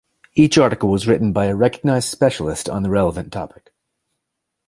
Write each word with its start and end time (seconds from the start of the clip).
Each 0.33 0.57
article 0.57 0.89
was 0.89 1.05
written 1.05 1.31
by 1.31 1.45
a 1.45 1.55
recognized 1.55 2.09
specialist 2.09 2.67
on 2.67 2.81
the 2.81 2.89
relevant 2.89 3.31
topic. 3.31 3.71